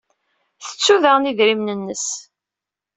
[0.65, 2.07] Tettu daɣen idrimen-nnes?